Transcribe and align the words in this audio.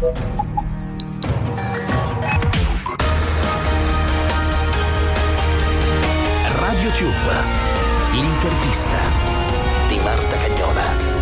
Radio 0.00 0.16
Tube, 6.92 7.12
l'intervista 8.12 8.96
di 9.88 9.98
Marta 9.98 10.38
Cagnola. 10.38 11.18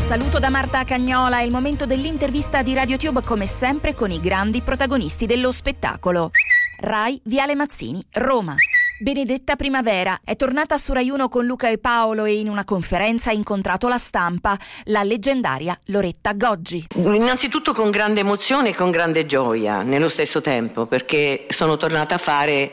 saluto 0.00 0.40
da 0.40 0.50
Marta 0.50 0.82
Cagnola, 0.82 1.38
è 1.38 1.42
il 1.42 1.52
momento 1.52 1.86
dell'intervista 1.86 2.62
di 2.62 2.74
RadioTube 2.74 3.22
come 3.22 3.46
sempre 3.46 3.94
con 3.94 4.10
i 4.10 4.20
grandi 4.20 4.62
protagonisti 4.62 5.26
dello 5.26 5.52
spettacolo. 5.52 6.32
Rai, 6.78 7.20
Viale 7.24 7.54
Mazzini, 7.54 8.04
Roma. 8.14 8.56
Benedetta 8.98 9.56
Primavera 9.56 10.20
è 10.24 10.36
tornata 10.36 10.78
su 10.78 10.94
Rai 10.94 11.10
1 11.10 11.28
con 11.28 11.44
Luca 11.44 11.68
e 11.68 11.76
Paolo 11.76 12.24
e 12.24 12.38
in 12.38 12.48
una 12.48 12.64
conferenza 12.64 13.28
ha 13.28 13.34
incontrato 13.34 13.88
la 13.88 13.98
stampa, 13.98 14.58
la 14.84 15.02
leggendaria 15.02 15.78
Loretta 15.86 16.32
Goggi. 16.32 16.86
Innanzitutto 16.94 17.74
con 17.74 17.90
grande 17.90 18.20
emozione 18.20 18.70
e 18.70 18.74
con 18.74 18.90
grande 18.90 19.26
gioia 19.26 19.82
nello 19.82 20.08
stesso 20.08 20.40
tempo, 20.40 20.86
perché 20.86 21.46
sono 21.50 21.76
tornata 21.76 22.14
a 22.14 22.18
fare 22.18 22.72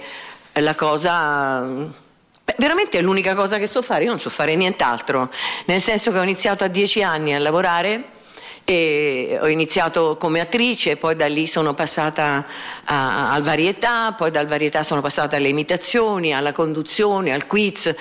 la 0.53 0.75
cosa 0.75 1.91
veramente 2.57 2.99
è 2.99 3.01
l'unica 3.01 3.35
cosa 3.35 3.57
che 3.57 3.67
so 3.67 3.81
fare, 3.81 4.05
io 4.05 4.09
non 4.09 4.19
so 4.19 4.29
fare 4.29 4.55
nient'altro, 4.55 5.29
nel 5.65 5.81
senso 5.81 6.11
che 6.11 6.19
ho 6.19 6.23
iniziato 6.23 6.63
a 6.63 6.67
dieci 6.67 7.03
anni 7.03 7.33
a 7.33 7.39
lavorare 7.39 8.11
e 8.65 9.37
ho 9.41 9.47
iniziato 9.47 10.15
come 10.17 10.39
attrice, 10.39 10.95
poi 10.95 11.15
da 11.15 11.27
lì 11.27 11.47
sono 11.47 11.73
passata 11.73 12.45
a, 12.85 13.31
al 13.31 13.41
varietà, 13.41 14.13
poi 14.13 14.31
dal 14.31 14.47
varietà 14.47 14.83
sono 14.83 15.01
passata 15.01 15.35
alle 15.35 15.49
imitazioni, 15.49 16.33
alla 16.33 16.51
conduzione, 16.51 17.33
al 17.33 17.45
quiz. 17.45 17.93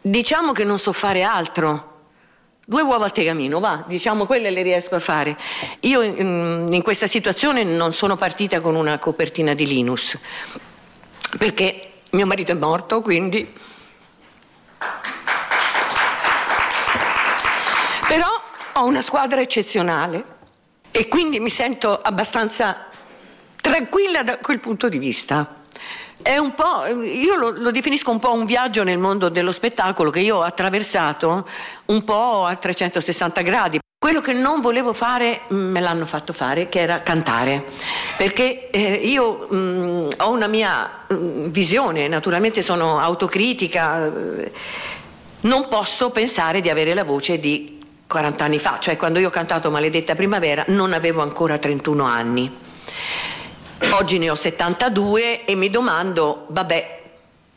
Diciamo 0.00 0.52
che 0.52 0.64
non 0.64 0.78
so 0.78 0.92
fare 0.92 1.22
altro. 1.22 1.94
Due 2.68 2.82
uova 2.82 3.04
al 3.04 3.12
tegamino, 3.12 3.60
va, 3.60 3.84
diciamo 3.86 4.26
quelle 4.26 4.50
le 4.50 4.62
riesco 4.62 4.96
a 4.96 4.98
fare. 4.98 5.36
Io 5.80 6.02
in, 6.02 6.66
in 6.68 6.82
questa 6.82 7.06
situazione 7.06 7.62
non 7.62 7.92
sono 7.92 8.16
partita 8.16 8.60
con 8.60 8.74
una 8.74 8.98
copertina 8.98 9.54
di 9.54 9.66
Linus, 9.66 10.18
perché 11.38 11.92
mio 12.10 12.26
marito 12.26 12.50
è 12.50 12.56
morto, 12.56 13.02
quindi... 13.02 13.54
Però 18.08 18.40
ho 18.76 18.84
una 18.84 19.00
squadra 19.00 19.40
eccezionale 19.40 20.34
e 20.90 21.08
quindi 21.08 21.40
mi 21.40 21.48
sento 21.48 21.98
abbastanza 22.00 22.86
tranquilla 23.60 24.22
da 24.22 24.38
quel 24.38 24.60
punto 24.60 24.88
di 24.88 24.98
vista. 24.98 25.62
È 26.20 26.36
un 26.36 26.54
po', 26.54 26.84
io 26.86 27.36
lo, 27.36 27.50
lo, 27.50 27.70
definisco 27.70 28.10
un 28.10 28.18
po' 28.18 28.32
un 28.32 28.44
viaggio 28.44 28.82
nel 28.82 28.98
mondo 28.98 29.28
dello 29.28 29.52
spettacolo 29.52 30.10
che 30.10 30.20
io 30.20 30.36
ho 30.36 30.42
attraversato 30.42 31.46
un 31.86 32.04
po' 32.04 32.44
a 32.44 32.54
360 32.54 33.40
gradi. 33.42 33.78
Quello 33.98 34.20
che 34.20 34.34
non 34.34 34.60
volevo 34.60 34.92
fare 34.92 35.42
mm, 35.52 35.70
me 35.70 35.80
l'hanno 35.80 36.04
fatto 36.04 36.32
fare, 36.32 36.68
che 36.68 36.80
era 36.80 37.02
cantare, 37.02 37.64
perché 38.16 38.70
eh, 38.70 38.94
io 39.04 39.46
mh, 39.48 39.56
mm, 39.56 40.08
ho 40.18 40.30
una 40.30 40.46
mia 40.48 41.04
mh, 41.08 41.14
mm, 41.14 41.44
visione, 41.46 42.08
naturalmente 42.08 42.60
sono 42.60 42.98
autocritica, 43.00 44.06
eh, 44.06 44.52
non 45.40 45.68
posso 45.68 46.10
pensare 46.10 46.60
di 46.60 46.68
avere 46.68 46.92
la 46.92 47.04
voce 47.04 47.38
di 47.38 47.75
40 48.06 48.44
anni 48.44 48.58
fa, 48.58 48.78
cioè 48.78 48.96
quando 48.96 49.18
io 49.18 49.28
ho 49.28 49.30
cantato 49.30 49.70
Maledetta 49.70 50.14
Primavera 50.14 50.64
non 50.68 50.92
avevo 50.92 51.22
ancora 51.22 51.58
31 51.58 52.04
anni. 52.04 52.56
Oggi 53.92 54.18
ne 54.18 54.30
ho 54.30 54.34
72 54.34 55.44
e 55.44 55.54
mi 55.54 55.68
domando, 55.70 56.46
vabbè, 56.48 56.96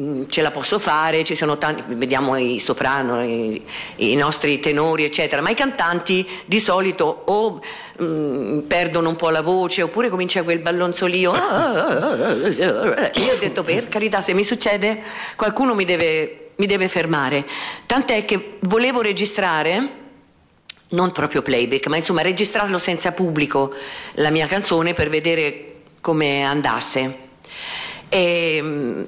Mm, 0.01 0.27
ce 0.29 0.41
la 0.41 0.49
posso 0.49 0.79
fare, 0.79 1.25
ci 1.25 1.35
sono 1.35 1.57
tanti, 1.57 1.83
vediamo 1.87 2.37
i 2.37 2.59
soprano, 2.59 3.21
i, 3.21 3.61
i, 3.97 4.15
nostri 4.15 4.57
tenori, 4.61 5.03
eccetera, 5.03 5.41
ma 5.41 5.49
i 5.49 5.55
cantanti 5.55 6.25
di 6.45 6.57
solito 6.61 7.23
o 7.25 7.59
mh, 7.97 8.05
mm, 8.05 8.59
perdono 8.59 9.09
un 9.09 9.17
po' 9.17 9.29
la 9.29 9.41
voce 9.41 9.81
oppure 9.81 10.07
comincia 10.07 10.43
quel 10.43 10.59
ballonzolio. 10.59 11.33
Io 11.33 11.39
ho 13.33 13.37
detto, 13.39 13.63
per 13.63 13.89
carità, 13.89 14.21
se 14.21 14.33
mi 14.33 14.45
succede 14.45 15.01
qualcuno 15.35 15.75
mi 15.75 15.83
deve, 15.83 16.51
mi 16.55 16.65
deve 16.65 16.87
fermare. 16.87 17.45
Tant'è 17.85 18.23
che 18.23 18.59
volevo 18.61 19.01
registrare 19.01 19.98
non 20.89 21.11
proprio 21.11 21.41
playback, 21.41 21.87
ma 21.87 21.97
insomma 21.97 22.21
registrarlo 22.21 22.77
senza 22.77 23.11
pubblico 23.11 23.73
la 24.13 24.31
mia 24.31 24.47
canzone 24.47 24.93
per 24.93 25.09
vedere 25.09 25.75
come 26.01 26.43
andasse. 26.43 27.27
E, 28.09 29.05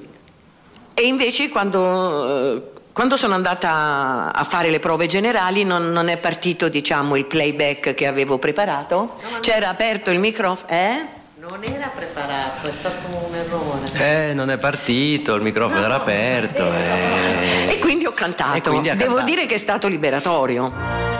e 0.94 1.02
invece 1.02 1.48
quando, 1.48 2.54
eh, 2.56 2.62
quando 2.92 3.16
sono 3.16 3.34
andata 3.34 4.32
a 4.32 4.44
fare 4.44 4.70
le 4.70 4.78
prove 4.78 5.06
generali 5.06 5.64
non, 5.64 5.90
non 5.90 6.08
è 6.08 6.18
partito 6.18 6.68
diciamo, 6.68 7.16
il 7.16 7.24
playback 7.24 7.94
che 7.94 8.06
avevo 8.06 8.38
preparato, 8.38 9.16
no, 9.30 9.40
c'era 9.40 9.68
aperto 9.68 10.10
il 10.10 10.20
microfono. 10.20 10.70
Eh? 10.70 11.20
Non 11.40 11.64
era 11.64 11.90
preparato, 11.92 12.68
è 12.68 12.72
stato 12.72 13.26
un 13.26 13.34
errore. 13.34 14.28
Eh, 14.28 14.32
non 14.34 14.48
è 14.50 14.58
partito, 14.58 15.34
il 15.34 15.42
microfono 15.42 15.80
no, 15.80 15.86
era 15.86 15.96
aperto. 15.96 16.72
E... 16.72 17.66
e... 17.70 17.78
quindi 17.80 18.06
ho 18.06 18.12
cantato. 18.12 18.70
Quindi 18.70 18.90
Devo 18.90 19.16
cantato. 19.16 19.24
dire 19.24 19.46
che 19.46 19.54
è 19.56 19.58
stato 19.58 19.88
liberatorio. 19.88 21.11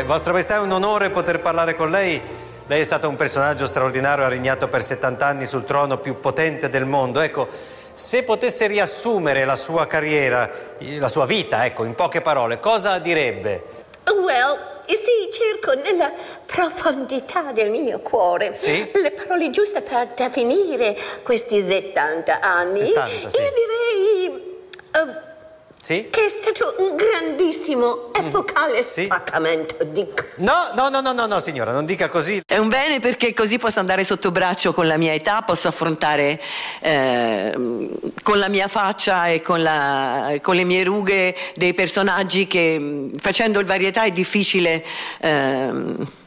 Vostra 0.00 0.32
Maestà, 0.32 0.56
è 0.56 0.58
un 0.58 0.72
onore 0.72 1.10
poter 1.10 1.40
parlare 1.40 1.76
con 1.76 1.90
lei. 1.90 2.20
Lei 2.66 2.80
è 2.80 2.84
stato 2.84 3.08
un 3.08 3.14
personaggio 3.14 3.66
straordinario, 3.66 4.24
ha 4.24 4.28
regnato 4.28 4.66
per 4.66 4.82
70 4.82 5.26
anni 5.26 5.44
sul 5.44 5.64
trono 5.64 5.98
più 5.98 6.18
potente 6.18 6.70
del 6.70 6.86
mondo. 6.86 7.20
Ecco, 7.20 7.46
se 7.92 8.22
potesse 8.22 8.66
riassumere 8.66 9.44
la 9.44 9.54
sua 9.54 9.86
carriera, 9.86 10.50
la 10.98 11.08
sua 11.08 11.26
vita, 11.26 11.66
ecco, 11.66 11.84
in 11.84 11.94
poche 11.94 12.20
parole, 12.22 12.58
cosa 12.58 12.98
direbbe? 12.98 13.62
Well, 14.06 14.58
sì, 14.86 15.30
cerco 15.30 15.74
nella 15.74 16.10
profondità 16.46 17.52
del 17.52 17.70
mio 17.70 18.00
cuore 18.00 18.54
sì? 18.54 18.90
le 18.94 19.12
parole 19.12 19.50
giuste 19.50 19.82
per 19.82 20.08
definire 20.16 20.96
questi 21.22 21.62
70 21.62 22.40
anni. 22.40 22.78
70, 22.78 23.28
sì. 23.28 23.36
Io 23.36 23.52
direi... 23.54 24.11
Sì? 25.82 26.06
Che 26.10 26.26
è 26.26 26.28
stato 26.28 26.76
un 26.78 26.94
grandissimo, 26.94 28.14
epocale 28.14 28.78
mm. 28.78 28.82
sì? 28.82 29.02
spaccamento 29.02 29.82
di... 29.82 30.06
No, 30.36 30.70
no, 30.76 30.88
no, 30.88 31.00
no, 31.00 31.12
no, 31.12 31.26
no, 31.26 31.40
signora, 31.40 31.72
non 31.72 31.84
dica 31.84 32.08
così. 32.08 32.40
È 32.46 32.56
un 32.56 32.68
bene 32.68 33.00
perché 33.00 33.34
così 33.34 33.58
posso 33.58 33.80
andare 33.80 34.04
sotto 34.04 34.30
braccio 34.30 34.72
con 34.72 34.86
la 34.86 34.96
mia 34.96 35.12
età, 35.12 35.42
posso 35.42 35.66
affrontare 35.66 36.40
eh, 36.78 37.52
con 38.22 38.38
la 38.38 38.48
mia 38.48 38.68
faccia 38.68 39.26
e 39.26 39.42
con, 39.42 39.60
la, 39.60 40.34
con, 40.40 40.54
le 40.54 40.62
mie 40.62 40.84
rughe 40.84 41.34
dei 41.56 41.74
personaggi 41.74 42.46
che 42.46 43.10
facendo 43.18 43.58
il 43.58 43.66
varietà 43.66 44.04
è 44.04 44.12
difficile... 44.12 44.84
Eh, 45.20 46.20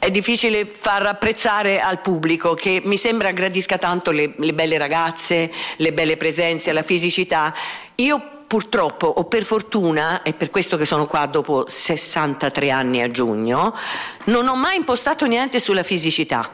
è 0.00 0.12
difficile 0.12 0.64
far 0.64 1.04
apprezzare 1.06 1.80
al 1.80 2.00
pubblico 2.00 2.54
che 2.54 2.80
mi 2.84 2.96
sembra 2.96 3.32
gradisca 3.32 3.78
tanto 3.78 4.12
le, 4.12 4.32
le 4.36 4.54
belle 4.54 4.78
ragazze, 4.78 5.50
le 5.76 5.92
belle 5.92 6.16
presenze, 6.16 6.70
la 6.70 6.84
fisicità. 6.84 7.52
Io 7.96 8.37
purtroppo 8.48 9.06
o 9.06 9.24
per 9.26 9.44
fortuna, 9.44 10.22
è 10.22 10.32
per 10.32 10.50
questo 10.50 10.76
che 10.78 10.86
sono 10.86 11.06
qua 11.06 11.26
dopo 11.26 11.66
63 11.68 12.70
anni 12.70 13.02
a 13.02 13.10
giugno, 13.10 13.76
non 14.24 14.48
ho 14.48 14.56
mai 14.56 14.76
impostato 14.76 15.26
niente 15.26 15.60
sulla 15.60 15.82
fisicità. 15.82 16.50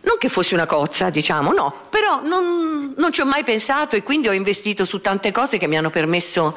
Non 0.00 0.18
che 0.18 0.28
fossi 0.28 0.52
una 0.52 0.66
cozza, 0.66 1.10
diciamo, 1.10 1.52
no, 1.52 1.72
però 1.88 2.20
non, 2.22 2.92
non 2.96 3.12
ci 3.12 3.20
ho 3.20 3.24
mai 3.24 3.44
pensato 3.44 3.94
e 3.94 4.02
quindi 4.02 4.26
ho 4.26 4.32
investito 4.32 4.84
su 4.84 5.00
tante 5.00 5.30
cose 5.30 5.58
che 5.58 5.68
mi 5.68 5.76
hanno 5.76 5.90
permesso 5.90 6.56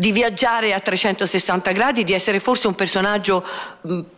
di 0.00 0.12
viaggiare 0.12 0.72
a 0.72 0.80
360 0.80 1.72
gradi, 1.72 2.04
di 2.04 2.14
essere 2.14 2.40
forse 2.40 2.66
un 2.66 2.74
personaggio 2.74 3.44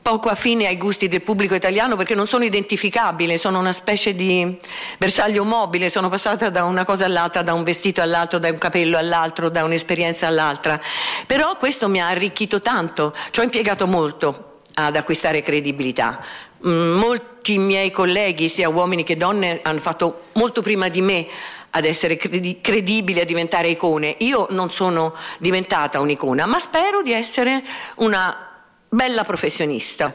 poco 0.00 0.28
affine 0.28 0.68
ai 0.68 0.76
gusti 0.76 1.08
del 1.08 1.22
pubblico 1.22 1.56
italiano 1.56 1.96
perché 1.96 2.14
non 2.14 2.28
sono 2.28 2.44
identificabile, 2.44 3.36
sono 3.36 3.58
una 3.58 3.72
specie 3.72 4.14
di 4.14 4.56
bersaglio 4.96 5.44
mobile, 5.44 5.90
sono 5.90 6.08
passata 6.08 6.50
da 6.50 6.62
una 6.62 6.84
cosa 6.84 7.04
all'altra, 7.06 7.42
da 7.42 7.52
un 7.52 7.64
vestito 7.64 8.00
all'altro, 8.00 8.38
da 8.38 8.48
un 8.48 8.58
capello 8.58 8.96
all'altro, 8.96 9.48
da 9.48 9.64
un'esperienza 9.64 10.28
all'altra. 10.28 10.80
Però 11.26 11.56
questo 11.56 11.88
mi 11.88 12.00
ha 12.00 12.06
arricchito 12.06 12.62
tanto, 12.62 13.12
ci 13.32 13.40
ho 13.40 13.42
impiegato 13.42 13.88
molto 13.88 14.51
ad 14.74 14.96
acquistare 14.96 15.42
credibilità. 15.42 16.24
Mm, 16.66 16.94
molti 16.94 17.58
miei 17.58 17.90
colleghi, 17.90 18.48
sia 18.48 18.68
uomini 18.68 19.02
che 19.02 19.16
donne, 19.16 19.60
hanno 19.62 19.80
fatto 19.80 20.24
molto 20.32 20.62
prima 20.62 20.88
di 20.88 21.02
me 21.02 21.26
ad 21.70 21.84
essere 21.84 22.16
credibili, 22.16 23.20
a 23.20 23.24
diventare 23.24 23.68
icone. 23.68 24.16
Io 24.18 24.46
non 24.50 24.70
sono 24.70 25.14
diventata 25.38 26.00
un'icona, 26.00 26.46
ma 26.46 26.58
spero 26.58 27.02
di 27.02 27.12
essere 27.12 27.62
una 27.96 28.50
bella 28.88 29.24
professionista. 29.24 30.12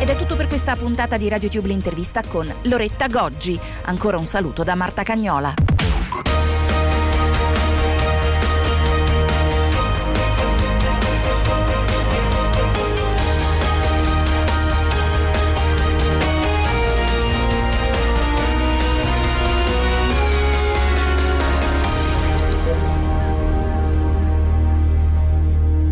Ed 0.00 0.08
è 0.08 0.16
tutto 0.16 0.34
per 0.34 0.48
questa 0.48 0.74
puntata 0.74 1.16
di 1.16 1.28
RadioTube 1.28 1.68
l'intervista 1.68 2.22
con 2.26 2.52
Loretta 2.62 3.06
Goggi. 3.06 3.58
Ancora 3.84 4.18
un 4.18 4.26
saluto 4.26 4.64
da 4.64 4.74
Marta 4.74 5.02
Cagnola. 5.02 5.71